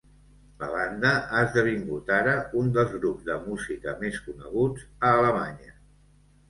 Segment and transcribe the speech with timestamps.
[0.61, 5.81] La banda ha esdevingut ara un dels grups de música més coneguts a Alemanya.